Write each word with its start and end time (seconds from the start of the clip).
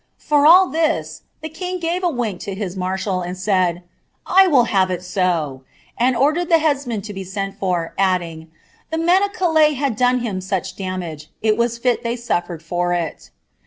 * 0.15 0.17
For 0.29 0.47
all 0.47 0.65
this, 0.67 1.21
Ihe 1.43 1.53
king 1.53 1.79
gvrt 1.79 1.97
a 1.99 2.11
wmk 2.11 2.39
to 2.39 2.55
his 2.55 2.75
marshal, 2.75 3.21
and 3.21 3.37
said,' 3.37 3.83
I 4.25 4.47
will 4.47 4.63
have 4.63 4.89
it 4.89 5.03
so;' 5.03 5.61
and 5.95 6.15
ordered 6.17 6.49
the 6.49 6.55
bcaiaMB 6.55 7.03
to 7.03 7.13
be 7.13 7.23
sent 7.23 7.59
for, 7.59 7.93
adding,' 7.99 8.49
the 8.91 8.97
men 8.97 9.21
of 9.21 9.31
Calais 9.33 9.73
had 9.75 9.95
done 9.95 10.21
him 10.21 10.41
sue)) 10.41 10.55
duna^ 10.55 11.27
il 11.43 11.55
was 11.55 11.77
fit 11.77 12.01
they 12.01 12.15
suffered 12.15 12.63
for 12.63 12.93
it.' 12.93 13.29